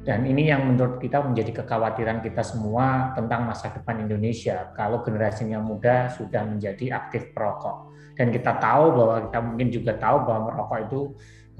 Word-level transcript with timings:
Dan 0.00 0.24
ini 0.24 0.48
yang 0.48 0.64
menurut 0.64 0.96
kita 0.96 1.20
menjadi 1.20 1.60
kekhawatiran 1.60 2.24
kita 2.24 2.40
semua 2.40 3.12
tentang 3.12 3.44
masa 3.44 3.68
depan 3.68 4.00
Indonesia 4.00 4.72
kalau 4.72 5.04
generasinya 5.04 5.60
muda 5.60 6.08
sudah 6.08 6.40
menjadi 6.48 6.96
aktif 6.96 7.36
perokok. 7.36 7.92
Dan 8.16 8.32
kita 8.32 8.56
tahu 8.56 8.96
bahwa 8.96 9.16
kita 9.28 9.38
mungkin 9.44 9.68
juga 9.68 9.92
tahu 10.00 10.16
bahwa 10.24 10.40
merokok 10.48 10.78
itu 10.88 11.00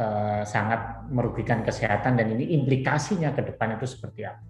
eh, 0.00 0.42
sangat 0.48 1.04
merugikan 1.12 1.60
kesehatan 1.60 2.16
dan 2.16 2.32
ini 2.32 2.56
implikasinya 2.56 3.36
ke 3.36 3.44
depan 3.44 3.76
itu 3.76 3.84
seperti 3.84 4.24
apa. 4.24 4.40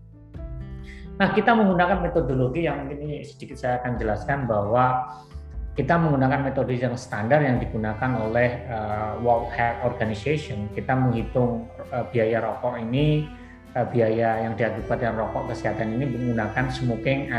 Nah, 1.21 1.37
kita 1.37 1.53
menggunakan 1.53 2.01
metodologi 2.01 2.65
yang 2.65 2.89
ini 2.89 3.21
sedikit 3.27 3.59
saya 3.59 3.83
akan 3.83 4.01
jelaskan 4.01 4.49
bahwa 4.49 5.19
kita 5.77 6.01
menggunakan 6.01 6.49
metode 6.49 6.73
yang 6.79 6.97
standar 6.97 7.45
yang 7.45 7.61
digunakan 7.61 8.11
oleh 8.25 8.65
uh, 8.71 9.21
World 9.21 9.53
Health 9.53 9.85
Organization. 9.85 10.73
Kita 10.73 10.97
menghitung 10.97 11.69
uh, 11.93 12.09
biaya 12.09 12.41
rokok 12.41 12.81
ini 12.81 13.29
biaya 13.95 14.43
yang 14.47 14.59
diakibatkan 14.59 15.15
rokok 15.15 15.55
kesehatan 15.55 15.95
ini 15.95 16.11
menggunakan 16.11 16.67
smoking 16.75 17.31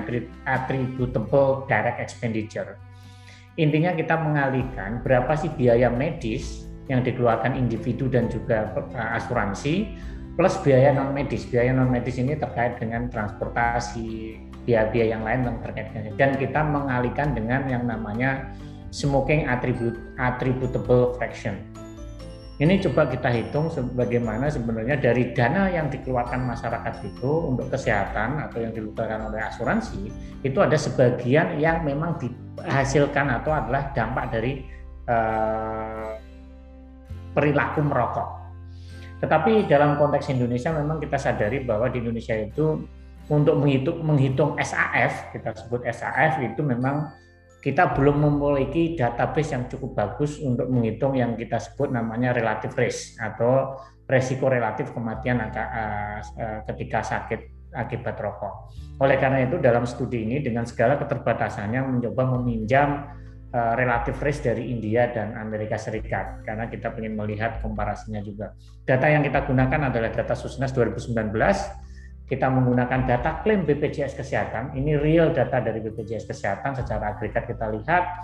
attributable 0.48 1.68
direct 1.68 2.00
expenditure. 2.00 2.80
Intinya 3.60 3.92
kita 3.92 4.16
mengalihkan 4.16 5.04
berapa 5.04 5.36
sih 5.36 5.52
biaya 5.52 5.92
medis 5.92 6.64
yang 6.88 7.04
dikeluarkan 7.04 7.60
individu 7.60 8.08
dan 8.08 8.32
juga 8.32 8.72
uh, 8.72 9.18
asuransi 9.20 9.92
plus 10.40 10.56
biaya 10.64 10.96
non 10.96 11.12
medis. 11.12 11.44
Biaya 11.44 11.76
non 11.76 11.92
medis 11.92 12.16
ini 12.16 12.40
terkait 12.40 12.80
dengan 12.80 13.12
transportasi, 13.12 14.40
biaya-biaya 14.64 15.20
yang 15.20 15.24
lain 15.28 15.40
yang 15.52 15.58
terkait 15.60 15.92
dengan 15.92 16.16
dan 16.16 16.32
kita 16.40 16.62
mengalihkan 16.64 17.36
dengan 17.36 17.62
yang 17.68 17.84
namanya 17.84 18.48
smoking 18.94 19.48
attribute 19.52 20.00
attributable 20.16 21.16
fraction 21.20 21.60
ini 22.60 22.78
coba 22.84 23.08
kita 23.08 23.32
hitung 23.32 23.72
sebagaimana 23.72 24.52
sebenarnya 24.52 25.00
dari 25.00 25.32
dana 25.32 25.72
yang 25.72 25.88
dikeluarkan 25.88 26.46
masyarakat 26.46 26.94
itu 27.08 27.32
untuk 27.48 27.72
kesehatan 27.72 28.44
atau 28.44 28.60
yang 28.60 28.76
dikeluarkan 28.76 29.32
oleh 29.32 29.42
asuransi 29.48 30.12
itu 30.44 30.60
ada 30.60 30.76
sebagian 30.76 31.58
yang 31.58 31.82
memang 31.88 32.20
dihasilkan 32.20 33.42
atau 33.42 33.56
adalah 33.56 33.90
dampak 33.96 34.30
dari 34.30 34.62
uh, 35.10 36.20
perilaku 37.32 37.82
merokok. 37.82 38.30
Tetapi 39.22 39.70
dalam 39.70 39.96
konteks 40.02 40.34
Indonesia 40.34 40.74
memang 40.74 40.98
kita 40.98 41.18
sadari 41.18 41.62
bahwa 41.62 41.88
di 41.88 42.02
Indonesia 42.02 42.34
itu 42.36 42.84
untuk 43.32 43.56
menghitung 43.58 44.02
menghitung 44.04 44.52
SAF 44.60 45.32
kita 45.32 45.56
sebut 45.56 45.86
SAF 45.88 46.42
itu 46.42 46.62
memang 46.66 47.10
kita 47.62 47.94
belum 47.94 48.26
memiliki 48.26 48.98
database 48.98 49.54
yang 49.54 49.70
cukup 49.70 49.94
bagus 49.94 50.42
untuk 50.42 50.66
menghitung 50.66 51.14
yang 51.14 51.38
kita 51.38 51.62
sebut 51.62 51.94
namanya 51.94 52.34
relative 52.34 52.74
risk 52.74 53.22
atau 53.22 53.78
resiko 54.10 54.50
relatif 54.50 54.90
kematian 54.92 55.40
eh, 55.46 55.54
eh, 56.42 56.60
ketika 56.66 57.06
sakit 57.06 57.62
akibat 57.72 58.20
rokok. 58.20 58.74
Oleh 59.00 59.16
karena 59.16 59.48
itu 59.48 59.62
dalam 59.62 59.88
studi 59.88 60.28
ini 60.28 60.44
dengan 60.44 60.68
segala 60.68 61.00
keterbatasannya 61.00 61.80
mencoba 61.88 62.36
meminjam 62.36 63.08
uh, 63.56 63.74
relatif 63.80 64.20
risk 64.20 64.48
dari 64.48 64.72
India 64.72 65.12
dan 65.12 65.36
Amerika 65.40 65.80
Serikat 65.80 66.44
karena 66.44 66.68
kita 66.68 66.92
ingin 67.00 67.16
melihat 67.16 67.64
komparasinya 67.64 68.20
juga. 68.24 68.56
Data 68.84 69.08
yang 69.08 69.24
kita 69.24 69.48
gunakan 69.48 69.92
adalah 69.92 70.12
data 70.12 70.36
Susnas 70.36 70.76
2019 70.76 71.16
kita 72.32 72.48
menggunakan 72.48 73.12
data 73.12 73.44
klaim 73.44 73.68
BPJS 73.68 74.16
Kesehatan, 74.16 74.72
ini 74.80 74.96
real 74.96 75.36
data 75.36 75.60
dari 75.60 75.84
BPJS 75.84 76.32
Kesehatan 76.32 76.80
secara 76.80 77.12
agregat 77.12 77.44
kita 77.44 77.68
lihat. 77.68 78.24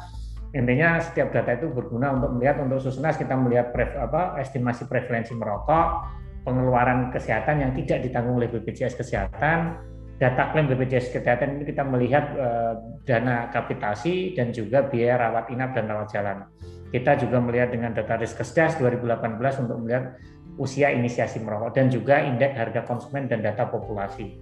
Intinya 0.55 1.03
setiap 1.03 1.35
data 1.35 1.59
itu 1.59 1.67
berguna 1.67 2.15
untuk 2.15 2.39
melihat 2.39 2.63
untuk 2.63 2.79
Susnas 2.79 3.19
kita 3.19 3.35
melihat 3.35 3.75
pre, 3.75 3.83
apa, 3.99 4.39
estimasi 4.39 4.87
prevalensi 4.87 5.35
merokok, 5.35 6.07
pengeluaran 6.47 7.11
kesehatan 7.11 7.59
yang 7.67 7.75
tidak 7.75 8.07
ditanggung 8.07 8.39
oleh 8.39 8.47
BPJS 8.47 8.95
Kesehatan, 8.95 9.75
data 10.15 10.55
klaim 10.55 10.71
BPJS 10.71 11.11
Kesehatan 11.11 11.59
ini 11.59 11.63
kita 11.67 11.83
melihat 11.83 12.31
eh, 12.31 12.73
dana 13.03 13.51
kapitasi 13.51 14.39
dan 14.39 14.55
juga 14.55 14.87
biaya 14.87 15.19
rawat 15.19 15.51
inap 15.51 15.75
dan 15.75 15.91
rawat 15.91 16.07
jalan. 16.15 16.47
Kita 16.95 17.19
juga 17.19 17.43
melihat 17.43 17.75
dengan 17.75 17.91
data 17.91 18.15
Riskesdas 18.15 18.79
2018 18.79 19.67
untuk 19.67 19.83
melihat 19.83 20.15
usia 20.57 20.89
inisiasi 20.89 21.39
merokok 21.41 21.77
dan 21.77 21.87
juga 21.93 22.21
indeks 22.21 22.57
harga 22.57 22.81
konsumen 22.83 23.29
dan 23.29 23.45
data 23.45 23.69
populasi. 23.69 24.33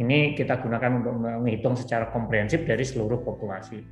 Ini 0.00 0.32
kita 0.32 0.64
gunakan 0.64 1.04
untuk 1.04 1.14
menghitung 1.20 1.76
secara 1.76 2.08
komprehensif 2.08 2.64
dari 2.64 2.80
seluruh 2.80 3.20
populasi. 3.20 3.84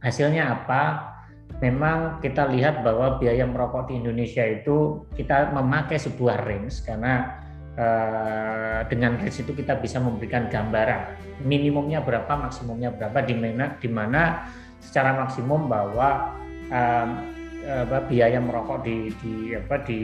Hasilnya 0.00 0.48
apa? 0.48 1.12
Memang 1.60 2.24
kita 2.24 2.48
lihat 2.48 2.80
bahwa 2.80 3.20
biaya 3.20 3.44
merokok 3.44 3.92
di 3.92 4.00
Indonesia 4.00 4.40
itu 4.40 5.04
kita 5.12 5.52
memakai 5.52 6.00
sebuah 6.00 6.48
range 6.48 6.88
karena 6.88 7.44
eh, 7.76 8.80
dengan 8.88 9.20
range 9.20 9.44
itu 9.44 9.52
kita 9.52 9.76
bisa 9.76 10.00
memberikan 10.00 10.48
gambaran 10.48 11.20
minimumnya 11.44 12.00
berapa, 12.00 12.32
maksimumnya 12.48 12.96
berapa, 12.96 13.20
di 13.20 13.36
mana, 13.36 13.76
di 13.76 13.88
mana 13.92 14.48
secara 14.80 15.12
maksimum 15.20 15.68
bahwa 15.68 16.32
eh, 16.72 17.33
apa 17.64 18.04
biaya 18.04 18.36
merokok 18.40 18.84
di 18.84 19.08
di 19.24 19.34
apa 19.56 19.80
di 19.80 20.00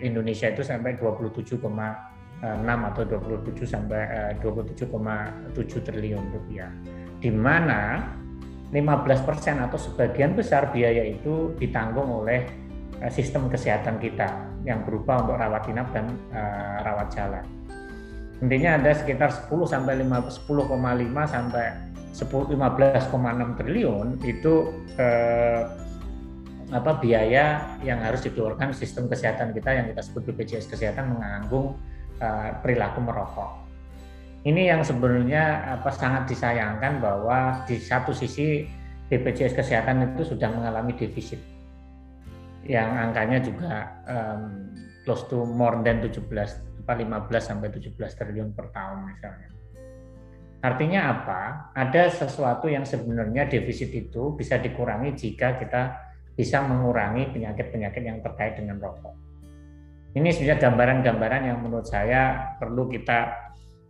Indonesia 0.00 0.48
itu 0.48 0.64
sampai 0.64 0.96
27,6 0.96 1.60
atau 2.64 3.02
27 3.04 3.64
sampai 3.68 4.00
27,7 4.40 4.88
eh, 4.88 5.82
triliun 5.84 6.24
rupiah. 6.32 6.70
Di 7.20 7.28
mana 7.28 8.00
15% 8.72 9.64
atau 9.64 9.78
sebagian 9.78 10.34
besar 10.34 10.72
biaya 10.72 11.04
itu 11.04 11.52
ditanggung 11.60 12.24
oleh 12.24 12.48
eh, 13.00 13.12
sistem 13.12 13.52
kesehatan 13.52 14.00
kita 14.00 14.54
yang 14.64 14.80
berupa 14.88 15.20
untuk 15.20 15.36
rawat 15.36 15.68
inap 15.68 15.92
dan 15.92 16.08
uh, 16.32 16.80
rawat 16.88 17.12
jalan. 17.12 17.44
Intinya 18.40 18.80
ada 18.80 18.96
sekitar 18.96 19.28
10 19.28 19.52
sampai 19.68 20.00
10,5 20.00 20.32
sampai 21.28 21.66
10 22.16 22.56
15,6 22.56 23.60
triliun 23.60 24.08
itu 24.24 24.72
uh, 24.96 25.83
apa 26.74 26.98
biaya 26.98 27.78
yang 27.86 28.02
harus 28.02 28.26
dikeluarkan 28.26 28.74
sistem 28.74 29.06
kesehatan 29.06 29.54
kita 29.54 29.70
yang 29.70 29.86
kita 29.94 30.02
sebut 30.02 30.26
BPJS 30.26 30.66
kesehatan 30.66 31.14
menganggung 31.14 31.78
uh, 32.18 32.50
perilaku 32.58 32.98
merokok. 32.98 33.62
Ini 34.44 34.74
yang 34.74 34.82
sebenarnya 34.82 35.78
apa 35.78 35.88
sangat 35.94 36.28
disayangkan 36.28 36.98
bahwa 36.98 37.62
di 37.64 37.78
satu 37.78 38.10
sisi 38.10 38.66
BPJS 39.06 39.54
kesehatan 39.54 40.12
itu 40.12 40.34
sudah 40.34 40.50
mengalami 40.50 40.92
defisit 40.98 41.38
yang 42.66 42.90
angkanya 42.96 43.38
juga 43.40 43.92
um, 44.08 44.72
close 45.04 45.24
to 45.30 45.44
more 45.44 45.78
than 45.84 46.00
17 46.00 46.26
apa 46.84 46.92
15 47.00 47.32
sampai 47.40 47.68
17 47.72 47.96
triliun 47.96 48.52
per 48.52 48.68
tahun 48.74 49.08
misalnya. 49.08 49.48
Artinya 50.64 51.00
apa? 51.12 51.40
Ada 51.76 52.24
sesuatu 52.24 52.72
yang 52.72 52.88
sebenarnya 52.88 53.44
defisit 53.48 53.92
itu 53.92 54.32
bisa 54.32 54.56
dikurangi 54.56 55.12
jika 55.12 55.60
kita 55.60 56.03
bisa 56.34 56.62
mengurangi 56.66 57.30
penyakit-penyakit 57.30 58.02
yang 58.02 58.18
terkait 58.22 58.58
dengan 58.58 58.82
rokok. 58.82 59.14
Ini 60.14 60.30
sebenarnya 60.30 60.70
gambaran-gambaran 60.70 61.42
yang 61.50 61.58
menurut 61.58 61.86
saya 61.90 62.54
perlu 62.58 62.86
kita 62.86 63.34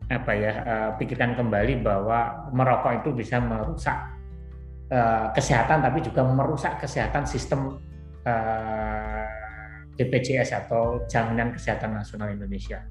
apa 0.05 0.33
ya 0.37 0.53
uh, 0.53 0.91
pikirkan 1.01 1.33
kembali 1.37 1.81
bahwa 1.81 2.49
merokok 2.53 3.01
itu 3.01 3.11
bisa 3.17 3.41
merusak 3.41 3.97
uh, 4.93 5.33
kesehatan 5.33 5.81
tapi 5.81 6.05
juga 6.05 6.25
merusak 6.25 6.77
kesehatan 6.81 7.25
sistem 7.25 7.81
uh, 8.29 9.25
eh, 9.25 9.29
BPJS 9.97 10.67
atau 10.67 11.07
Jaminan 11.09 11.57
Kesehatan 11.57 11.97
Nasional 11.97 12.37
Indonesia 12.37 12.85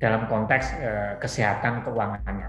dalam 0.00 0.28
konteks 0.28 0.66
uh, 0.80 1.12
kesehatan 1.20 1.84
keuangannya. 1.88 2.48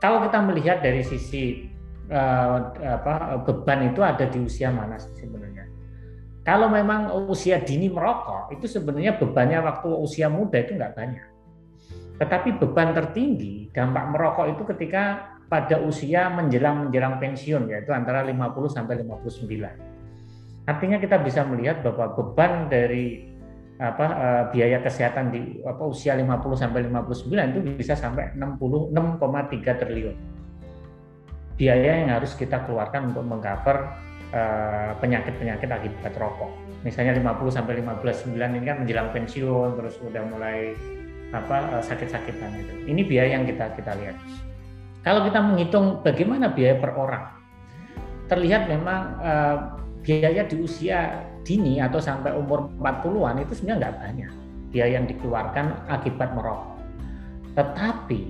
Kalau 0.00 0.20
kita 0.24 0.38
melihat 0.44 0.78
dari 0.84 1.00
sisi 1.00 1.64
uh, 2.10 2.58
apa 3.00 3.40
beban 3.44 3.92
itu 3.92 4.00
ada 4.04 4.24
di 4.28 4.38
usia 4.42 4.68
mana 4.68 5.00
sih 5.00 5.12
sebenarnya? 5.16 5.64
Kalau 6.44 6.68
memang 6.68 7.08
usia 7.32 7.60
dini 7.64 7.88
merokok 7.88 8.52
itu 8.52 8.68
sebenarnya 8.68 9.16
bebannya 9.16 9.64
waktu 9.64 9.88
usia 9.96 10.28
muda 10.28 10.60
itu 10.60 10.76
nggak 10.76 10.92
banyak. 10.92 11.26
Tetapi 12.20 12.60
beban 12.60 12.92
tertinggi 12.92 13.72
dampak 13.72 14.04
merokok 14.12 14.46
itu 14.52 14.62
ketika 14.76 15.34
pada 15.48 15.80
usia 15.80 16.28
menjelang 16.28 16.88
menjelang 16.88 17.16
pensiun 17.16 17.68
yaitu 17.72 17.90
antara 17.96 18.24
50 18.24 18.36
sampai 18.68 19.00
59. 19.00 20.68
Artinya 20.68 20.96
kita 21.00 21.16
bisa 21.20 21.44
melihat 21.44 21.84
bahwa 21.84 22.12
beban 22.12 22.68
dari 22.68 23.32
apa 23.74 24.06
uh, 24.06 24.44
biaya 24.54 24.78
kesehatan 24.84 25.34
di 25.34 25.58
apa 25.66 25.82
usia 25.82 26.14
50 26.14 26.30
sampai 26.54 26.86
59 26.86 27.26
itu 27.26 27.60
bisa 27.74 27.98
sampai 27.98 28.30
60 28.38 28.94
6,3 28.94 29.80
triliun 29.82 30.33
biaya 31.54 32.02
yang 32.02 32.10
harus 32.10 32.34
kita 32.34 32.66
keluarkan 32.66 33.14
untuk 33.14 33.22
mengcover 33.22 33.94
uh, 34.34 34.92
penyakit-penyakit 34.98 35.70
akibat 35.70 36.14
rokok. 36.18 36.50
Misalnya 36.82 37.16
50 37.16 37.56
sampai 37.56 37.80
15 37.80 38.34
9 38.34 38.58
ini 38.58 38.64
kan 38.66 38.76
menjelang 38.82 39.08
pensiun 39.14 39.78
terus 39.78 39.94
udah 40.02 40.22
mulai 40.28 40.74
apa 41.30 41.78
uh, 41.78 41.82
sakit-sakitan 41.82 42.50
itu. 42.58 42.74
Ini 42.90 43.02
biaya 43.06 43.30
yang 43.38 43.44
kita 43.46 43.72
kita 43.78 43.94
lihat. 43.98 44.16
Kalau 45.04 45.26
kita 45.28 45.38
menghitung 45.44 46.00
bagaimana 46.00 46.50
biaya 46.50 46.80
per 46.80 46.96
orang, 46.96 47.24
terlihat 48.26 48.66
memang 48.66 49.00
uh, 49.20 49.56
biaya 50.00 50.48
di 50.48 50.56
usia 50.60 51.28
dini 51.44 51.76
atau 51.76 52.00
sampai 52.00 52.32
umur 52.32 52.72
40-an 52.80 53.44
itu 53.44 53.52
sebenarnya 53.52 53.76
nggak 53.84 53.96
banyak 54.00 54.32
biaya 54.74 54.98
yang 54.98 55.06
dikeluarkan 55.06 55.86
akibat 55.86 56.34
merokok. 56.34 56.74
Tetapi 57.54 58.20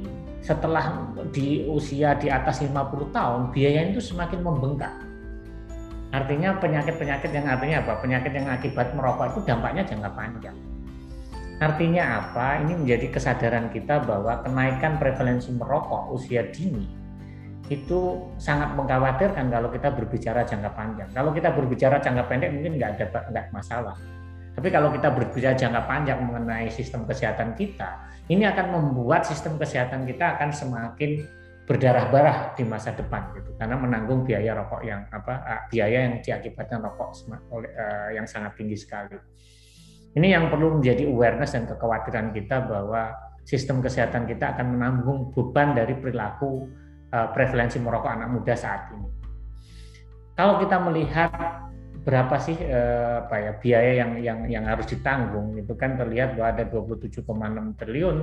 setelah 0.45 1.09
di 1.33 1.65
usia 1.65 2.13
di 2.21 2.29
atas 2.29 2.61
50 2.61 2.77
tahun, 3.17 3.49
biaya 3.49 3.89
itu 3.89 4.05
semakin 4.05 4.45
membengkak. 4.45 4.93
Artinya 6.13 6.61
penyakit-penyakit 6.61 7.33
yang 7.33 7.49
artinya 7.49 7.81
apa? 7.81 7.93
Penyakit 8.05 8.33
yang 8.37 8.47
akibat 8.53 8.93
merokok 8.93 9.35
itu 9.35 9.41
dampaknya 9.49 9.83
jangka 9.89 10.11
panjang. 10.13 10.57
Artinya 11.65 12.05
apa? 12.21 12.61
Ini 12.61 12.77
menjadi 12.77 13.09
kesadaran 13.09 13.73
kita 13.73 14.05
bahwa 14.05 14.45
kenaikan 14.45 15.01
prevalensi 15.01 15.49
merokok 15.57 16.13
usia 16.13 16.47
dini 16.53 17.03
itu 17.73 18.21
sangat 18.37 18.77
mengkhawatirkan 18.77 19.49
kalau 19.49 19.73
kita 19.73 19.89
berbicara 19.89 20.45
jangka 20.45 20.71
panjang. 20.77 21.09
Kalau 21.17 21.33
kita 21.33 21.49
berbicara 21.57 21.97
jangka 21.97 22.29
pendek 22.29 22.53
mungkin 22.53 22.77
nggak 22.77 22.91
ada 23.01 23.07
nggak 23.33 23.47
masalah. 23.57 23.97
Tapi 24.55 24.69
kalau 24.71 24.95
kita 24.95 25.11
berbicara 25.11 25.59
jangka 25.59 25.83
panjang 25.85 26.23
mengenai 26.23 26.71
sistem 26.71 27.03
kesehatan 27.05 27.59
kita, 27.59 28.07
ini 28.31 28.47
akan 28.47 28.67
membuat 28.71 29.27
sistem 29.27 29.59
kesehatan 29.59 30.07
kita 30.07 30.39
akan 30.39 30.55
semakin 30.55 31.27
berdarah-darah 31.65 32.53
di 32.53 32.65
masa 32.69 32.93
depan 32.93 33.33
gitu 33.41 33.57
karena 33.57 33.81
menanggung 33.81 34.21
biaya 34.21 34.53
rokok 34.53 34.85
yang 34.85 35.09
apa 35.09 35.65
biaya 35.73 36.05
yang 36.05 36.21
diakibatkan 36.21 36.85
rokok 36.85 37.25
oleh 37.49 37.73
uh, 37.73 38.09
yang 38.13 38.29
sangat 38.29 38.53
tinggi 38.61 38.77
sekali. 38.77 39.17
Ini 40.15 40.39
yang 40.39 40.53
perlu 40.53 40.79
menjadi 40.79 41.09
awareness 41.09 41.57
dan 41.57 41.65
kekhawatiran 41.67 42.31
kita 42.37 42.69
bahwa 42.69 43.17
sistem 43.49 43.81
kesehatan 43.81 44.29
kita 44.29 44.55
akan 44.55 44.77
menanggung 44.77 45.33
beban 45.33 45.73
dari 45.75 45.97
perilaku 45.97 46.69
uh, 47.11 47.33
prevalensi 47.33 47.81
merokok 47.81 48.13
anak 48.13 48.29
muda 48.31 48.55
saat 48.55 48.93
ini. 48.95 49.09
Kalau 50.37 50.61
kita 50.61 50.77
melihat 50.85 51.64
berapa 52.05 52.37
sih 52.37 52.57
uh, 52.61 53.25
apa 53.25 53.37
ya 53.41 53.53
biaya 53.57 53.93
yang 54.05 54.13
yang 54.21 54.39
yang 54.45 54.65
harus 54.69 54.85
ditanggung 54.93 55.57
itu 55.57 55.73
kan 55.73 55.97
terlihat 55.97 56.37
bahwa 56.37 56.49
ada 56.53 56.65
27,6 56.69 57.25
triliun 57.81 58.19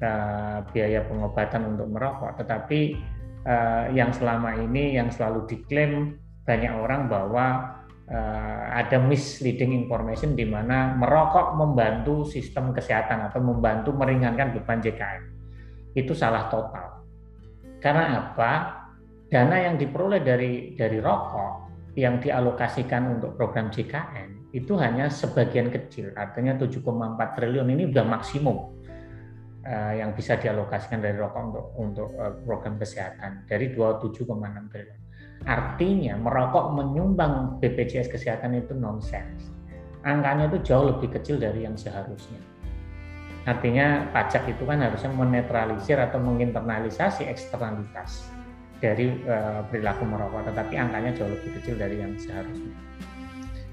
uh, 0.00 0.58
biaya 0.72 1.04
pengobatan 1.04 1.76
untuk 1.76 1.92
merokok, 1.92 2.40
tetapi 2.40 2.96
uh, 3.44 3.92
yang 3.92 4.16
selama 4.16 4.56
ini 4.56 4.96
yang 4.96 5.12
selalu 5.12 5.44
diklaim 5.44 6.16
banyak 6.48 6.72
orang 6.72 7.06
bahwa 7.12 7.76
uh, 8.08 8.62
ada 8.72 8.96
misleading 8.96 9.76
information 9.76 10.32
di 10.32 10.48
mana 10.48 10.96
merokok 10.96 11.54
membantu 11.54 12.24
sistem 12.24 12.72
kesehatan 12.72 13.28
atau 13.28 13.44
membantu 13.44 13.92
meringankan 13.92 14.56
beban 14.56 14.80
JKN. 14.80 15.22
Itu 15.92 16.16
salah 16.16 16.48
total 16.48 17.02
karena 17.82 18.30
apa? 18.30 18.52
Dana 19.26 19.56
yang 19.58 19.74
diperoleh 19.74 20.22
dari 20.22 20.78
dari 20.78 21.02
rokok 21.02 21.61
yang 21.92 22.20
dialokasikan 22.20 23.20
untuk 23.20 23.36
program 23.36 23.68
JKN 23.68 24.52
itu 24.52 24.76
hanya 24.76 25.08
sebagian 25.08 25.72
kecil, 25.72 26.12
artinya 26.12 26.56
7,4 26.56 26.84
triliun 27.36 27.68
ini 27.72 27.88
sudah 27.88 28.04
maksimum 28.04 28.56
uh, 29.64 29.92
yang 29.96 30.12
bisa 30.12 30.36
dialokasikan 30.36 31.00
dari 31.00 31.16
rokok 31.16 31.40
untuk 31.40 31.66
untuk 31.80 32.08
uh, 32.20 32.36
program 32.44 32.76
kesehatan 32.76 33.48
dari 33.48 33.72
27,6 33.72 34.28
triliun. 34.72 35.00
Artinya 35.42 36.14
merokok 36.20 36.76
menyumbang 36.76 37.58
BPJS 37.58 38.12
kesehatan 38.12 38.60
itu 38.60 38.76
nonsens. 38.76 39.50
Angkanya 40.04 40.52
itu 40.52 40.60
jauh 40.62 40.86
lebih 40.92 41.16
kecil 41.16 41.40
dari 41.40 41.64
yang 41.66 41.74
seharusnya. 41.74 42.38
Artinya 43.42 44.06
pajak 44.14 44.54
itu 44.54 44.62
kan 44.62 44.78
harusnya 44.78 45.10
menetralisir 45.10 45.98
atau 45.98 46.22
menginternalisasi 46.22 47.26
eksternalitas 47.26 48.30
dari 48.82 49.14
uh, 49.30 49.62
perilaku 49.70 50.02
merokok, 50.02 50.50
tetapi 50.50 50.74
angkanya 50.74 51.14
jauh 51.14 51.30
lebih 51.30 51.54
kecil 51.62 51.78
dari 51.78 52.02
yang 52.02 52.18
seharusnya. 52.18 52.74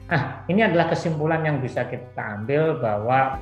Ah, 0.09 0.45
ini 0.45 0.61
adalah 0.61 0.89
kesimpulan 0.89 1.41
yang 1.41 1.57
bisa 1.61 1.89
kita 1.89 2.37
ambil 2.37 2.77
bahwa 2.77 3.41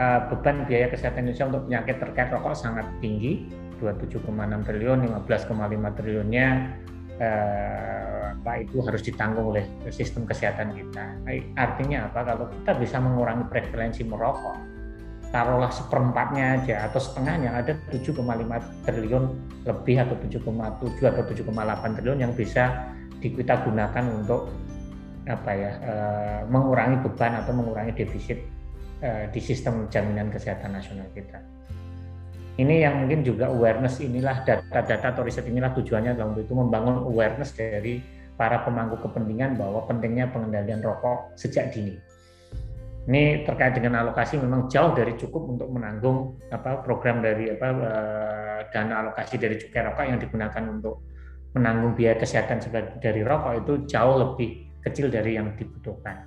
uh, 0.00 0.20
beban 0.32 0.64
biaya 0.64 0.88
kesehatan 0.88 1.28
Indonesia 1.28 1.48
untuk 1.52 1.62
penyakit 1.68 1.96
terkait 2.00 2.28
rokok 2.32 2.56
sangat 2.56 2.88
tinggi, 3.04 3.44
27,6 3.76 4.24
triliun, 4.64 4.98
15,5 5.20 5.96
triliunnya 6.00 6.48
eh, 7.20 8.32
apa 8.36 8.52
itu 8.60 8.80
harus 8.84 9.04
ditanggung 9.04 9.52
oleh 9.56 9.64
sistem 9.92 10.28
kesehatan 10.28 10.72
kita. 10.76 11.04
Artinya 11.56 12.08
apa? 12.08 12.24
Kalau 12.24 12.46
kita 12.48 12.72
bisa 12.76 12.96
mengurangi 13.00 13.44
prevalensi 13.48 14.04
merokok, 14.04 14.75
taruhlah 15.34 15.70
seperempatnya 15.74 16.62
aja 16.62 16.74
atau 16.86 17.00
setengahnya 17.02 17.50
ada 17.52 17.72
7,5 17.90 18.22
triliun 18.86 19.24
lebih 19.66 19.96
atau 19.98 20.16
7,7 20.22 21.02
atau 21.02 21.22
7,8 21.26 21.96
triliun 21.98 22.20
yang 22.22 22.32
bisa 22.32 22.94
kita 23.18 23.58
gunakan 23.66 24.04
untuk 24.22 24.46
apa 25.26 25.50
ya 25.50 25.72
e, 25.82 25.92
mengurangi 26.46 27.02
beban 27.02 27.42
atau 27.42 27.50
mengurangi 27.50 27.98
defisit 27.98 28.38
e, 29.02 29.26
di 29.34 29.40
sistem 29.42 29.90
jaminan 29.90 30.30
kesehatan 30.30 30.78
nasional 30.78 31.10
kita. 31.10 31.42
Ini 32.56 32.88
yang 32.88 33.04
mungkin 33.04 33.26
juga 33.26 33.50
awareness 33.50 34.00
inilah 34.00 34.46
data-data 34.46 35.12
atau 35.12 35.26
riset 35.26 35.44
inilah 35.44 35.74
tujuannya 35.76 36.16
untuk 36.16 36.46
itu 36.46 36.54
membangun 36.54 37.04
awareness 37.04 37.52
dari 37.52 38.00
para 38.38 38.62
pemangku 38.62 39.02
kepentingan 39.02 39.58
bahwa 39.58 39.84
pentingnya 39.84 40.30
pengendalian 40.30 40.80
rokok 40.80 41.34
sejak 41.36 41.74
dini 41.74 41.98
ini 43.06 43.46
terkait 43.46 43.78
dengan 43.78 44.02
alokasi 44.02 44.34
memang 44.34 44.66
jauh 44.66 44.90
dari 44.90 45.14
cukup 45.14 45.46
untuk 45.54 45.70
menanggung 45.70 46.42
apa 46.50 46.82
program 46.82 47.22
dari 47.22 47.54
apa 47.54 47.68
uh, 47.70 48.60
dana 48.74 49.06
alokasi 49.06 49.38
dari 49.38 49.54
cukai 49.62 49.86
rokok 49.86 50.04
yang 50.10 50.18
digunakan 50.18 50.64
untuk 50.66 51.06
menanggung 51.54 51.94
biaya 51.94 52.18
kesehatan 52.18 52.58
dari 52.98 53.22
rokok 53.22 53.52
itu 53.62 53.72
jauh 53.86 54.16
lebih 54.18 54.66
kecil 54.82 55.06
dari 55.08 55.38
yang 55.38 55.54
dibutuhkan. 55.54 56.26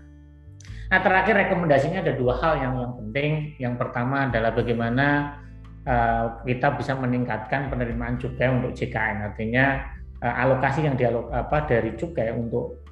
Nah 0.90 1.00
terakhir 1.06 1.38
rekomendasinya 1.38 2.02
ada 2.02 2.18
dua 2.18 2.34
hal 2.42 2.54
yang 2.64 2.74
yang 2.81 2.94
penting. 2.98 3.31
Yang 3.62 3.76
pertama 3.78 4.26
adalah 4.26 4.52
bagaimana 4.56 5.08
uh, 5.86 6.42
kita 6.48 6.80
bisa 6.80 6.98
meningkatkan 6.98 7.70
penerimaan 7.70 8.18
cukai 8.18 8.50
untuk 8.50 8.74
JKN, 8.74 9.30
artinya 9.30 9.86
uh, 10.24 10.42
alokasi 10.48 10.88
yang 10.88 10.98
dialok 10.98 11.30
apa 11.30 11.70
dari 11.70 11.94
cukai 11.94 12.34
untuk 12.34 12.88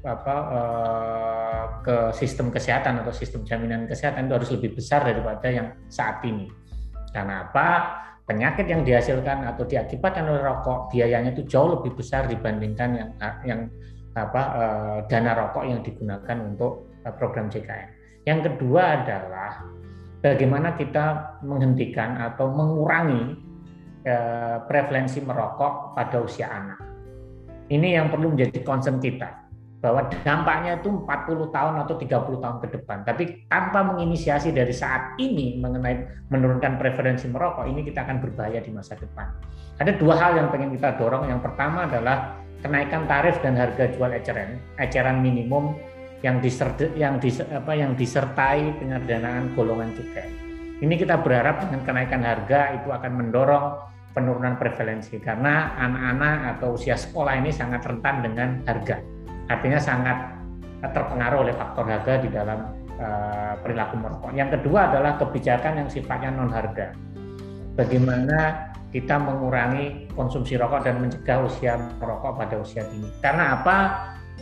apa 0.00 0.34
uh, 0.48 1.64
ke 1.84 1.96
sistem 2.16 2.48
kesehatan 2.48 3.04
atau 3.04 3.12
sistem 3.12 3.44
jaminan 3.44 3.84
kesehatan 3.84 4.28
itu 4.28 4.34
harus 4.36 4.50
lebih 4.56 4.70
besar 4.80 5.04
daripada 5.04 5.48
yang 5.52 5.76
saat 5.92 6.24
ini. 6.24 6.48
Karena 7.12 7.44
apa? 7.48 7.66
Penyakit 8.24 8.70
yang 8.70 8.86
dihasilkan 8.86 9.42
atau 9.42 9.66
diakibatkan 9.66 10.22
oleh 10.22 10.40
rokok 10.40 10.94
biayanya 10.94 11.34
itu 11.34 11.42
jauh 11.50 11.74
lebih 11.80 11.98
besar 11.98 12.30
dibandingkan 12.30 12.88
yang 12.94 13.10
yang 13.44 13.60
apa 14.14 14.42
uh, 14.54 14.98
dana 15.10 15.34
rokok 15.36 15.64
yang 15.66 15.80
digunakan 15.84 16.36
untuk 16.38 16.88
uh, 17.04 17.12
program 17.18 17.50
JKN. 17.52 17.90
Yang 18.24 18.40
kedua 18.54 19.02
adalah 19.02 19.50
bagaimana 20.22 20.78
kita 20.78 21.36
menghentikan 21.44 22.20
atau 22.20 22.52
mengurangi 22.52 23.48
prevalensi 24.64 25.20
merokok 25.20 25.92
pada 25.92 26.24
usia 26.24 26.48
anak. 26.48 26.80
Ini 27.68 28.00
yang 28.00 28.08
perlu 28.08 28.32
menjadi 28.32 28.64
concern 28.64 28.96
kita 28.96 29.49
bahwa 29.80 30.04
dampaknya 30.20 30.76
itu 30.76 30.92
40 30.92 31.56
tahun 31.56 31.74
atau 31.80 31.94
30 31.96 32.44
tahun 32.44 32.56
ke 32.60 32.68
depan. 32.76 32.98
Tapi 33.08 33.48
tanpa 33.48 33.80
menginisiasi 33.80 34.52
dari 34.52 34.76
saat 34.76 35.16
ini 35.16 35.56
mengenai 35.56 36.28
menurunkan 36.28 36.76
preferensi 36.76 37.24
merokok, 37.32 37.64
ini 37.64 37.80
kita 37.80 38.04
akan 38.04 38.20
berbahaya 38.20 38.60
di 38.60 38.68
masa 38.68 38.92
depan. 39.00 39.32
Ada 39.80 39.96
dua 39.96 40.20
hal 40.20 40.36
yang 40.36 40.52
pengen 40.52 40.76
kita 40.76 41.00
dorong. 41.00 41.24
Yang 41.32 41.40
pertama 41.48 41.88
adalah 41.88 42.36
kenaikan 42.60 43.08
tarif 43.08 43.40
dan 43.40 43.56
harga 43.56 43.88
jual 43.96 44.12
eceran, 44.12 44.60
eceran 44.76 45.24
minimum 45.24 45.72
yang 46.20 46.44
disertai, 46.44 46.92
yang 47.00 47.16
dis, 47.16 47.40
apa 47.40 47.72
yang 47.72 47.96
disertai 47.96 48.76
penyadanaan 48.76 49.56
golongan 49.56 49.96
cukai. 49.96 50.28
Ini 50.84 50.94
kita 50.96 51.24
berharap 51.24 51.64
dengan 51.64 51.80
kenaikan 51.88 52.20
harga 52.20 52.76
itu 52.76 52.92
akan 52.92 53.12
mendorong 53.16 53.64
penurunan 54.12 54.60
prevalensi 54.60 55.16
karena 55.22 55.72
anak-anak 55.80 56.36
atau 56.56 56.76
usia 56.76 56.98
sekolah 56.98 57.40
ini 57.40 57.48
sangat 57.48 57.80
rentan 57.86 58.26
dengan 58.26 58.60
harga 58.66 59.19
artinya 59.50 59.82
sangat 59.82 60.16
terpengaruh 60.80 61.44
oleh 61.44 61.54
faktor 61.58 61.84
harga 61.90 62.22
di 62.22 62.30
dalam 62.30 62.72
uh, 62.96 63.54
perilaku 63.60 63.98
merokok. 63.98 64.30
Yang 64.32 64.62
kedua 64.62 64.94
adalah 64.94 65.18
kebijakan 65.18 65.84
yang 65.84 65.88
sifatnya 65.90 66.30
non 66.32 66.54
harga. 66.54 66.94
Bagaimana 67.74 68.70
kita 68.90 69.18
mengurangi 69.18 70.10
konsumsi 70.14 70.58
rokok 70.58 70.86
dan 70.86 71.02
mencegah 71.02 71.46
usia 71.46 71.78
merokok 71.98 72.38
pada 72.38 72.56
usia 72.58 72.86
dini. 72.86 73.10
Karena 73.22 73.60
apa? 73.60 73.76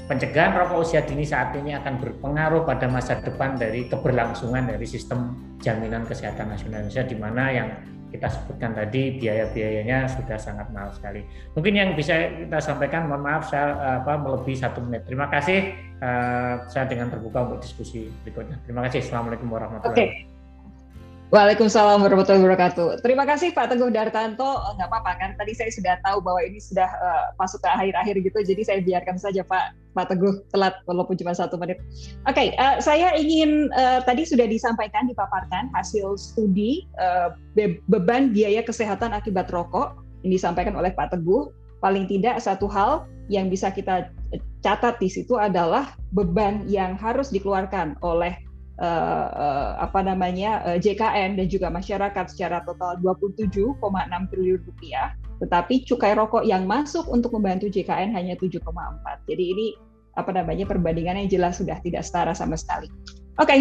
Pencegahan 0.09 0.57
rokok 0.57 0.89
usia 0.89 1.05
dini 1.05 1.27
saat 1.27 1.53
ini 1.53 1.77
akan 1.77 2.01
berpengaruh 2.01 2.65
pada 2.65 2.89
masa 2.89 3.21
depan 3.21 3.61
dari 3.61 3.91
keberlangsungan 3.93 4.65
dari 4.65 4.87
sistem 4.89 5.37
jaminan 5.61 6.09
kesehatan 6.09 6.49
nasional 6.49 6.87
Indonesia 6.87 7.05
di 7.05 7.17
mana 7.19 7.45
yang 7.53 7.69
kita 8.09 8.29
sebutkan 8.29 8.73
tadi 8.73 9.21
biaya-biayanya 9.21 10.09
sudah 10.09 10.39
sangat 10.41 10.69
mahal 10.73 10.91
sekali. 10.93 11.25
Mungkin 11.53 11.75
yang 11.77 11.91
bisa 11.93 12.33
kita 12.33 12.59
sampaikan, 12.61 13.09
mohon 13.09 13.25
maaf 13.25 13.49
saya 13.49 14.01
apa 14.01 14.17
melebihi 14.17 14.57
satu 14.57 14.81
menit. 14.85 15.05
Terima 15.05 15.29
kasih. 15.29 15.77
Uh, 15.99 16.63
saya 16.71 16.87
dengan 16.87 17.11
terbuka 17.11 17.43
untuk 17.43 17.61
diskusi 17.65 18.07
berikutnya. 18.23 18.63
Terima 18.65 18.87
kasih. 18.87 19.03
Assalamualaikum 19.03 19.51
warahmatullahi 19.51 19.93
wabarakatuh. 19.93 20.25
Okay. 20.25 20.28
Waalaikumsalam 21.29 22.01
warahmatullahi 22.01 22.41
wabarakatuh. 22.41 23.05
Terima 23.05 23.29
kasih 23.29 23.53
Pak 23.53 23.69
Teguh 23.69 23.93
Dartanto. 23.93 24.49
Oh, 24.49 24.73
nggak 24.81 24.89
apa-apa 24.89 25.13
kan, 25.21 25.31
tadi 25.37 25.53
saya 25.53 25.69
sudah 25.69 26.01
tahu 26.01 26.25
bahwa 26.25 26.41
ini 26.41 26.57
sudah 26.57 26.89
uh, 26.89 27.37
masuk 27.37 27.61
ke 27.61 27.69
akhir-akhir 27.69 28.17
gitu, 28.25 28.39
jadi 28.49 28.63
saya 28.65 28.81
biarkan 28.81 29.21
saja 29.21 29.45
Pak 29.45 29.77
Pak 29.93 30.09
Teguh 30.09 30.41
telat 30.57 30.81
walaupun 30.89 31.21
cuma 31.21 31.37
satu 31.37 31.61
menit. 31.61 31.85
Oke, 32.25 32.33
okay, 32.33 32.49
uh, 32.57 32.81
saya 32.81 33.13
ingin 33.13 33.69
uh, 33.77 34.01
tadi 34.09 34.25
sudah 34.25 34.49
disampaikan 34.49 35.05
dipaparkan 35.05 35.69
hasil 35.77 36.17
studi 36.17 36.89
uh, 36.97 37.37
be 37.53 37.77
beban 37.93 38.33
biaya 38.33 38.65
kesehatan 38.65 39.13
akibat 39.13 39.53
rokok 39.53 40.01
yang 40.25 40.33
disampaikan 40.33 40.81
oleh 40.81 40.97
Pak 40.97 41.13
Teguh. 41.13 41.53
Paling 41.85 42.09
tidak 42.09 42.41
satu 42.41 42.73
hal 42.73 43.05
yang 43.29 43.53
bisa 43.53 43.69
kita 43.69 44.09
catat 44.65 44.97
di 44.97 45.13
situ 45.13 45.37
adalah 45.37 45.93
beban 46.17 46.65
yang 46.65 46.97
harus 46.97 47.29
dikeluarkan 47.29 48.01
oleh 48.01 48.48
uh, 48.79 49.71
apa 49.83 50.01
namanya 50.07 50.63
uh, 50.65 50.79
JKN 50.79 51.37
dan 51.39 51.47
juga 51.51 51.69
masyarakat 51.69 52.25
secara 52.31 52.63
total 52.63 52.99
27,6 53.03 53.75
triliun 54.31 54.61
rupiah, 54.63 55.15
tetapi 55.43 55.83
cukai 55.85 56.15
rokok 56.15 56.47
yang 56.47 56.65
masuk 56.65 57.05
untuk 57.11 57.35
membantu 57.35 57.67
JKN 57.69 58.15
hanya 58.15 58.39
7,4. 58.39 58.63
Jadi 59.27 59.45
ini 59.45 59.67
apa 60.19 60.35
namanya 60.35 60.67
perbandingannya 60.67 61.31
jelas 61.31 61.63
sudah 61.63 61.79
tidak 61.83 62.03
setara 62.03 62.35
sama 62.35 62.59
sekali. 62.59 62.91
Oke, 63.39 63.47
okay. 63.47 63.61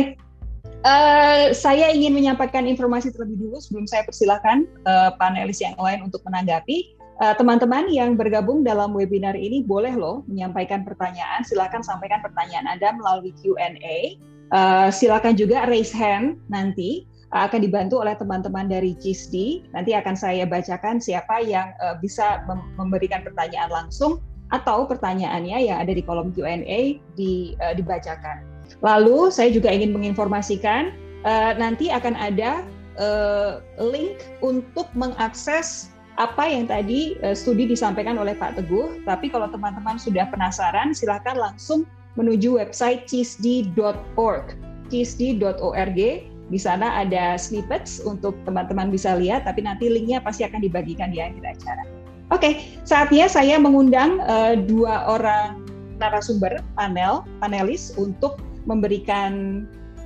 uh, 0.86 1.54
saya 1.54 1.94
ingin 1.94 2.14
menyampaikan 2.14 2.66
informasi 2.66 3.14
terlebih 3.14 3.38
dulu 3.38 3.58
sebelum 3.62 3.86
saya 3.86 4.06
persilahkan 4.06 4.66
uh, 4.86 5.14
panelis 5.18 5.62
yang 5.62 5.78
lain 5.78 6.06
untuk 6.06 6.22
menanggapi. 6.26 6.94
Teman-teman 7.18 7.90
uh, 7.90 7.98
yang 7.98 8.14
bergabung 8.14 8.62
dalam 8.62 8.94
webinar 8.94 9.34
ini 9.34 9.66
boleh 9.66 9.90
loh 9.98 10.22
menyampaikan 10.30 10.86
pertanyaan. 10.86 11.42
Silakan 11.42 11.82
sampaikan 11.82 12.22
pertanyaan 12.22 12.70
Anda 12.70 12.94
melalui 12.94 13.34
Q&A 13.42 14.22
Uh, 14.48 14.88
silakan 14.88 15.36
juga 15.36 15.68
raise 15.68 15.92
hand 15.92 16.40
nanti 16.48 17.04
uh, 17.36 17.52
akan 17.52 17.68
dibantu 17.68 18.00
oleh 18.00 18.16
teman-teman 18.16 18.72
dari 18.72 18.96
CISD. 18.96 19.68
Nanti 19.76 19.92
akan 19.92 20.16
saya 20.16 20.48
bacakan 20.48 21.04
siapa 21.04 21.44
yang 21.44 21.76
uh, 21.84 22.00
bisa 22.00 22.48
mem 22.48 22.64
memberikan 22.80 23.24
pertanyaan 23.28 23.68
langsung 23.68 24.24
atau 24.56 24.88
pertanyaannya 24.88 25.68
yang 25.68 25.84
ada 25.84 25.92
di 25.92 26.00
kolom 26.00 26.32
Q&A 26.32 27.04
di, 27.20 27.60
uh, 27.60 27.76
dibacakan. 27.76 28.48
Lalu 28.80 29.32
saya 29.32 29.52
juga 29.52 29.68
ingin 29.72 29.92
menginformasikan 29.92 30.96
uh, 31.28 31.52
nanti 31.60 31.92
akan 31.92 32.16
ada 32.16 32.64
uh, 32.96 33.60
link 33.80 34.24
untuk 34.40 34.88
mengakses 34.96 35.92
apa 36.18 36.50
yang 36.50 36.66
tadi 36.66 37.20
uh, 37.22 37.36
studi 37.36 37.68
disampaikan 37.70 38.16
oleh 38.16 38.34
Pak 38.40 38.58
Teguh. 38.58 39.04
Tapi 39.04 39.28
kalau 39.28 39.52
teman-teman 39.52 40.00
sudah 40.00 40.32
penasaran, 40.32 40.96
silakan 40.96 41.36
langsung 41.38 41.84
menuju 42.18 42.58
website 42.58 43.06
cisd.org. 43.06 44.46
cisd.org 44.90 46.00
di 46.48 46.60
sana 46.60 47.04
ada 47.04 47.36
snippets 47.36 48.00
untuk 48.08 48.40
teman-teman 48.48 48.88
bisa 48.88 49.20
lihat, 49.20 49.44
tapi 49.44 49.68
nanti 49.68 49.92
linknya 49.92 50.24
pasti 50.24 50.48
akan 50.48 50.64
dibagikan 50.64 51.12
di 51.12 51.20
akhir 51.20 51.44
acara. 51.44 51.84
Oke, 52.32 52.64
saatnya 52.84 53.28
saya 53.28 53.56
mengundang 53.60 54.20
uh, 54.24 54.56
dua 54.56 55.08
orang 55.08 55.64
narasumber 56.00 56.60
panel, 56.76 57.28
panelis 57.44 57.96
untuk 58.00 58.40
memberikan 58.68 59.64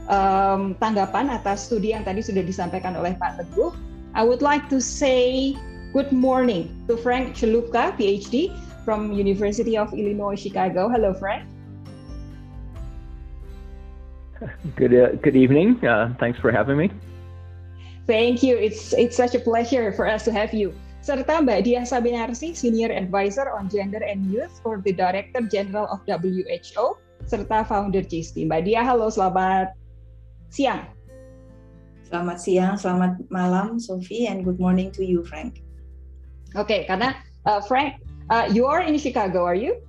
um, 0.09 0.73
tanggapan 0.81 1.29
atas 1.29 1.69
studi 1.69 1.93
yang 1.93 2.05
tadi 2.05 2.21
sudah 2.25 2.41
disampaikan 2.41 2.97
oleh 2.97 3.13
Pak 3.17 3.41
Teguh. 3.41 3.73
I 4.17 4.25
would 4.25 4.41
like 4.41 4.65
to 4.69 4.81
say 4.81 5.53
good 5.93 6.09
morning 6.09 6.73
to 6.89 6.97
Frank 6.97 7.37
Chelupka, 7.37 7.93
PhD 7.97 8.53
from 8.81 9.13
University 9.13 9.77
of 9.77 9.93
Illinois 9.93 10.37
Chicago. 10.37 10.89
Hello, 10.89 11.13
Frank. 11.13 11.45
Good 14.75 14.93
uh, 14.93 15.13
good 15.21 15.35
evening. 15.35 15.77
Uh, 15.85 16.13
thanks 16.17 16.39
for 16.39 16.51
having 16.51 16.77
me. 16.77 16.89
Thank 18.09 18.41
you. 18.41 18.57
It's 18.57 18.93
it's 18.93 19.15
such 19.15 19.37
a 19.37 19.41
pleasure 19.41 19.93
for 19.93 20.09
us 20.09 20.25
to 20.25 20.31
have 20.33 20.53
you. 20.53 20.73
Serta 21.01 21.41
Mbak 21.41 21.65
Dia 21.65 21.81
Sabinarsi, 21.81 22.53
Senior 22.53 22.93
Advisor 22.93 23.49
on 23.53 23.69
Gender 23.69 24.01
and 24.05 24.29
Youth 24.29 24.53
for 24.61 24.81
the 24.81 24.93
Director 24.93 25.41
General 25.49 25.89
of 25.89 26.01
WHO, 26.05 26.97
serta 27.25 27.65
founder 27.65 28.05
CISTI. 28.05 28.45
Mbak 28.45 28.69
Dia, 28.69 28.81
halo, 28.85 29.09
selamat 29.09 29.73
siang. 30.53 30.85
Selamat 32.05 32.37
siang, 32.37 32.75
selamat 32.77 33.17
malam, 33.33 33.81
Sophie, 33.81 34.29
and 34.29 34.45
good 34.45 34.61
morning 34.61 34.93
to 34.93 35.01
you, 35.01 35.25
Frank. 35.25 35.65
Oke, 36.53 36.69
okay, 36.69 36.81
karena 36.85 37.17
uh, 37.49 37.61
Frank, 37.65 37.97
uh, 38.29 38.45
you 38.49 38.69
are 38.69 38.85
in 38.85 38.93
Chicago, 38.97 39.41
are 39.41 39.57
you? 39.57 39.81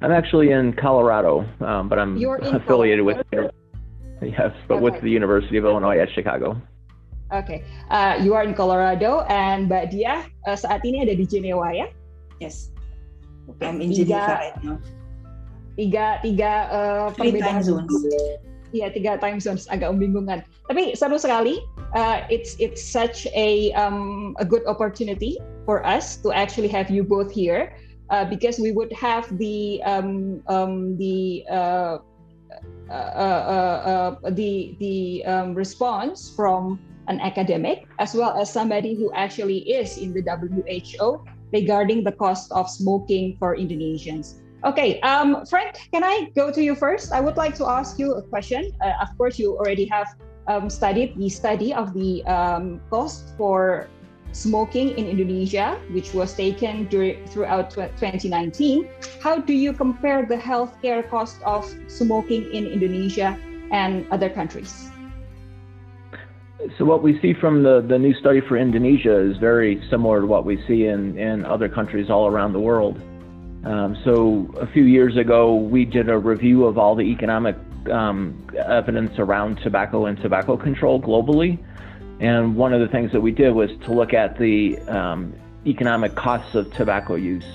I'm 0.00 0.12
actually 0.12 0.50
in 0.52 0.72
Colorado, 0.72 1.44
um, 1.60 1.88
but 1.88 1.98
I'm 1.98 2.16
affiliated 2.16 3.04
Colorado. 3.04 3.52
with 4.20 4.32
yes, 4.32 4.52
but 4.66 4.76
okay. 4.76 4.84
with 4.84 5.00
the 5.02 5.10
University 5.10 5.58
of 5.58 5.64
Illinois 5.64 5.98
at 6.00 6.08
Chicago. 6.10 6.56
Oke, 7.30 7.44
okay. 7.44 7.64
uh, 7.90 8.18
you 8.20 8.34
are 8.34 8.42
in 8.42 8.54
Colorado 8.54 9.20
and 9.28 9.68
Mbak 9.68 9.92
Dia 9.92 10.24
uh, 10.48 10.56
saat 10.56 10.82
ini 10.88 11.04
ada 11.04 11.14
di 11.14 11.28
Jenewa 11.28 11.70
ya? 11.76 11.86
Yes, 12.40 12.72
I'm 13.60 13.84
in 13.84 13.92
Geneva 13.92 14.40
right 14.40 14.56
now. 14.64 14.80
Tiga 15.76 16.18
tiga 16.24 16.52
uh, 16.72 17.06
perbedaan 17.12 17.60
zones. 17.60 17.92
Iya 18.72 18.90
tiga 18.96 19.20
time 19.20 19.36
zones 19.36 19.68
agak 19.68 19.92
membingungkan. 19.92 20.48
Tapi 20.72 20.96
seru 20.96 21.20
sekali. 21.20 21.60
Uh, 21.92 22.24
it's 22.32 22.56
it's 22.56 22.80
such 22.80 23.28
a 23.36 23.74
um, 23.76 24.32
a 24.40 24.46
good 24.46 24.64
opportunity 24.64 25.36
for 25.68 25.84
us 25.84 26.16
to 26.24 26.32
actually 26.32 26.72
have 26.72 26.88
you 26.88 27.04
both 27.04 27.28
here. 27.28 27.76
Uh, 28.10 28.24
because 28.24 28.58
we 28.58 28.72
would 28.72 28.92
have 28.92 29.26
the 29.38 29.82
um, 29.84 30.42
um, 30.48 30.96
the 30.98 31.44
uh, 31.50 31.98
uh, 32.90 32.92
uh, 32.92 34.16
uh 34.22 34.30
the 34.30 34.76
the 34.80 35.24
um, 35.24 35.54
response 35.54 36.34
from 36.34 36.78
an 37.08 37.20
academic 37.20 37.86
as 37.98 38.14
well 38.14 38.34
as 38.38 38.52
somebody 38.52 38.94
who 38.94 39.10
actually 39.14 39.58
is 39.70 39.98
in 39.98 40.12
the 40.12 40.22
WHO 40.22 41.24
regarding 41.52 42.04
the 42.04 42.12
cost 42.12 42.52
of 42.52 42.68
smoking 42.68 43.36
for 43.38 43.56
Indonesians. 43.56 44.42
Okay, 44.62 45.00
um, 45.00 45.46
Frank, 45.46 45.74
can 45.90 46.04
I 46.04 46.30
go 46.36 46.52
to 46.52 46.62
you 46.62 46.74
first? 46.74 47.12
I 47.12 47.20
would 47.20 47.36
like 47.36 47.54
to 47.56 47.66
ask 47.66 47.98
you 47.98 48.14
a 48.14 48.22
question. 48.22 48.70
of 49.00 49.08
course, 49.16 49.38
you 49.38 49.56
already 49.56 49.86
have 49.86 50.06
um, 50.46 50.68
studied 50.68 51.16
the 51.16 51.28
study 51.28 51.72
of 51.72 51.94
the 51.94 52.22
um, 52.26 52.80
cost 52.90 53.34
for 53.38 53.88
smoking 54.32 54.90
in 54.90 55.06
Indonesia, 55.06 55.78
which 55.90 56.14
was 56.14 56.34
taken 56.34 56.86
during, 56.86 57.26
throughout 57.26 57.70
2019. 57.70 58.88
How 59.22 59.38
do 59.38 59.52
you 59.52 59.72
compare 59.72 60.24
the 60.26 60.36
healthcare 60.36 61.08
cost 61.08 61.42
of 61.42 61.64
smoking 61.88 62.52
in 62.52 62.66
Indonesia 62.66 63.38
and 63.70 64.06
other 64.10 64.28
countries? 64.28 64.90
So 66.76 66.84
what 66.84 67.02
we 67.02 67.18
see 67.20 67.32
from 67.32 67.62
the, 67.62 67.80
the 67.80 67.98
new 67.98 68.14
study 68.14 68.40
for 68.40 68.56
Indonesia 68.56 69.16
is 69.16 69.38
very 69.38 69.82
similar 69.88 70.20
to 70.20 70.26
what 70.26 70.44
we 70.44 70.62
see 70.66 70.86
in, 70.86 71.16
in 71.18 71.44
other 71.44 71.68
countries 71.68 72.10
all 72.10 72.26
around 72.26 72.52
the 72.52 72.60
world. 72.60 73.00
Um, 73.64 73.96
so 74.04 74.52
a 74.58 74.66
few 74.66 74.84
years 74.84 75.16
ago, 75.16 75.54
we 75.54 75.84
did 75.84 76.08
a 76.08 76.18
review 76.18 76.64
of 76.64 76.78
all 76.78 76.94
the 76.94 77.02
economic 77.02 77.56
um, 77.90 78.46
evidence 78.66 79.18
around 79.18 79.56
tobacco 79.62 80.06
and 80.06 80.20
tobacco 80.20 80.56
control 80.56 81.00
globally. 81.00 81.58
And 82.20 82.54
one 82.54 82.72
of 82.74 82.80
the 82.80 82.88
things 82.88 83.12
that 83.12 83.20
we 83.20 83.32
did 83.32 83.50
was 83.52 83.70
to 83.84 83.92
look 83.92 84.12
at 84.12 84.38
the 84.38 84.78
um, 84.80 85.34
economic 85.66 86.14
costs 86.14 86.54
of 86.54 86.72
tobacco 86.74 87.14
use. 87.14 87.46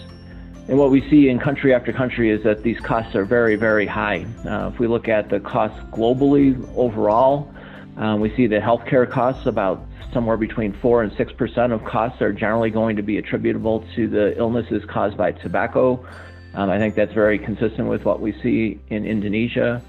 And 0.68 0.80
what 0.80 0.90
we 0.90 1.08
see 1.10 1.30
in 1.30 1.40
country 1.40 1.76
after 1.76 1.94
country 1.94 2.32
is 2.32 2.44
that 2.44 2.64
these 2.64 2.80
costs 2.80 3.16
are 3.16 3.26
very, 3.26 3.56
very 3.56 3.86
high. 3.86 4.26
Uh, 4.44 4.72
if 4.74 4.80
we 4.80 4.88
look 4.88 5.08
at 5.08 5.30
the 5.30 5.40
costs 5.40 5.80
globally 5.92 6.58
overall, 6.76 7.54
um, 7.98 8.20
we 8.20 8.36
see 8.36 8.48
the 8.48 8.58
healthcare 8.58 9.10
costs 9.10 9.46
about 9.46 9.86
somewhere 10.12 10.38
between 10.38 10.74
4 10.74 11.04
and 11.04 11.12
6% 11.12 11.72
of 11.72 11.86
costs 11.86 12.20
are 12.22 12.34
generally 12.34 12.72
going 12.72 12.96
to 12.96 13.04
be 13.04 13.20
attributable 13.20 13.86
to 13.96 14.08
the 14.08 14.36
illnesses 14.38 14.84
caused 14.86 15.16
by 15.16 15.32
tobacco. 15.32 16.04
Um, 16.56 16.72
I 16.72 16.80
think 16.80 16.96
that's 16.96 17.14
very 17.14 17.38
consistent 17.38 17.88
with 17.88 18.04
what 18.04 18.20
we 18.20 18.32
see 18.42 18.80
in 18.90 19.06
Indonesia. 19.06 19.84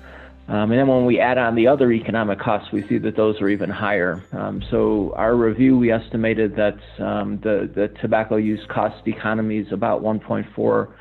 Um, 0.48 0.70
and 0.70 0.78
then 0.78 0.86
when 0.86 1.04
we 1.06 1.18
add 1.18 1.38
on 1.38 1.56
the 1.56 1.66
other 1.66 1.90
economic 1.90 2.38
costs, 2.38 2.70
we 2.72 2.86
see 2.86 2.98
that 2.98 3.16
those 3.16 3.40
are 3.40 3.48
even 3.48 3.68
higher. 3.68 4.22
Um, 4.32 4.62
so 4.70 5.12
our 5.16 5.34
review, 5.34 5.76
we 5.76 5.90
estimated 5.90 6.54
that 6.54 6.78
um, 7.04 7.40
the, 7.42 7.68
the 7.74 7.88
tobacco 8.00 8.36
use 8.36 8.60
cost 8.68 9.06
economy 9.08 9.58
is 9.58 9.72
about 9.72 10.02
1.4 10.02 10.92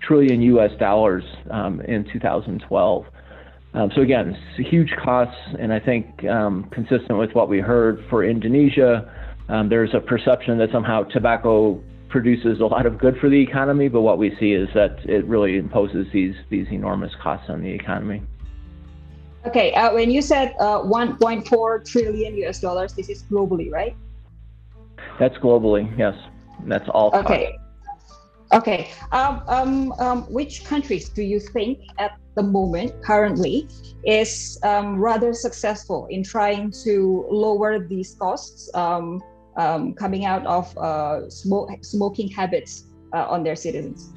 trillion 0.00 0.40
US 0.40 0.70
dollars 0.78 1.24
um, 1.50 1.82
in 1.82 2.04
2012. 2.12 3.06
Um, 3.74 3.90
so 3.94 4.00
again, 4.00 4.36
huge 4.56 4.94
costs, 5.02 5.40
and 5.58 5.72
I 5.72 5.80
think 5.80 6.24
um, 6.24 6.70
consistent 6.70 7.18
with 7.18 7.34
what 7.34 7.48
we 7.48 7.58
heard 7.58 8.04
for 8.08 8.24
Indonesia, 8.24 9.10
there's 9.68 9.92
a 9.92 10.00
perception 10.00 10.56
that 10.58 10.70
somehow 10.72 11.02
tobacco 11.04 11.82
produces 12.08 12.60
a 12.60 12.64
lot 12.64 12.86
of 12.86 12.96
good 12.96 13.16
for 13.18 13.28
the 13.28 13.42
economy, 13.42 13.88
but 13.88 14.02
what 14.02 14.18
we 14.18 14.30
see 14.38 14.52
is 14.52 14.68
that 14.72 14.98
it 15.04 15.24
really 15.26 15.56
imposes 15.56 16.06
these 16.12 16.36
these 16.48 16.68
enormous 16.70 17.10
costs 17.20 17.50
on 17.50 17.60
the 17.60 17.68
economy. 17.68 18.22
Okay, 19.46 19.72
uh, 19.74 19.92
when 19.92 20.10
you 20.10 20.22
said 20.22 20.54
uh, 20.58 20.80
1.4 20.80 21.84
trillion 21.84 22.36
US 22.44 22.60
dollars, 22.60 22.94
this 22.94 23.08
is 23.08 23.22
globally, 23.24 23.70
right? 23.70 23.94
That's 25.18 25.36
globally, 25.38 25.86
yes. 25.98 26.16
That's 26.66 26.88
all. 26.88 27.14
Okay. 27.14 27.56
Okay. 28.52 28.90
Um, 29.12 29.42
um, 29.48 29.92
um, 29.98 30.22
which 30.32 30.64
countries 30.64 31.08
do 31.08 31.22
you 31.22 31.40
think 31.40 31.80
at 31.98 32.12
the 32.36 32.42
moment 32.42 33.02
currently 33.02 33.68
is 34.04 34.58
um, 34.62 34.98
rather 34.98 35.32
successful 35.32 36.06
in 36.06 36.22
trying 36.22 36.70
to 36.84 37.26
lower 37.30 37.86
these 37.86 38.14
costs 38.14 38.70
um, 38.74 39.22
um, 39.56 39.92
coming 39.94 40.24
out 40.24 40.46
of 40.46 40.76
uh, 40.78 41.28
smoke, 41.28 41.70
smoking 41.82 42.30
habits 42.30 42.84
uh, 43.12 43.26
on 43.28 43.42
their 43.42 43.56
citizens? 43.56 44.13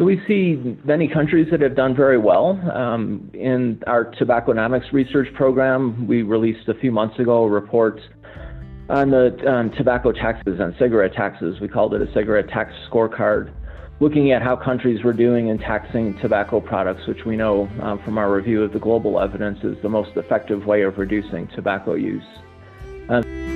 So 0.00 0.06
we 0.06 0.18
see 0.26 0.78
many 0.82 1.08
countries 1.08 1.48
that 1.50 1.60
have 1.60 1.76
done 1.76 1.94
very 1.94 2.16
well. 2.16 2.58
Um, 2.74 3.30
in 3.34 3.82
our 3.86 4.06
Tobacconomics 4.12 4.90
research 4.94 5.28
program, 5.34 6.06
we 6.06 6.22
released 6.22 6.66
a 6.68 6.74
few 6.80 6.90
months 6.90 7.18
ago 7.18 7.42
a 7.42 7.48
report 7.50 8.00
on 8.88 9.10
the 9.10 9.36
tobacco 9.76 10.10
taxes 10.12 10.58
and 10.58 10.74
cigarette 10.78 11.12
taxes. 11.12 11.60
We 11.60 11.68
called 11.68 11.92
it 11.92 12.00
a 12.00 12.10
cigarette 12.14 12.48
tax 12.48 12.72
scorecard, 12.90 13.52
looking 14.00 14.32
at 14.32 14.40
how 14.40 14.56
countries 14.56 15.04
were 15.04 15.12
doing 15.12 15.48
in 15.48 15.58
taxing 15.58 16.16
tobacco 16.22 16.62
products, 16.62 17.06
which 17.06 17.26
we 17.26 17.36
know 17.36 17.68
um, 17.82 18.00
from 18.02 18.16
our 18.16 18.32
review 18.32 18.62
of 18.62 18.72
the 18.72 18.78
global 18.78 19.20
evidence 19.20 19.58
is 19.64 19.76
the 19.82 19.90
most 19.90 20.16
effective 20.16 20.64
way 20.64 20.80
of 20.80 20.96
reducing 20.96 21.46
tobacco 21.48 21.92
use. 21.92 22.24
Um, 23.10 23.49